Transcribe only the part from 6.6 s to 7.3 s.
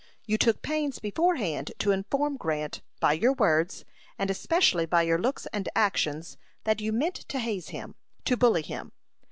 that you meant